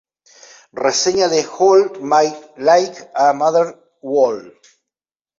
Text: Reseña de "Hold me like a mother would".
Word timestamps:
Reseña 0.85 1.27
de 1.27 1.41
"Hold 1.55 1.93
me 2.11 2.23
like 2.57 2.97
a 3.13 3.31
mother 3.35 3.67
would". 4.01 4.51